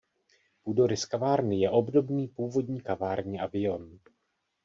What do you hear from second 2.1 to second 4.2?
původní kavárně Avion.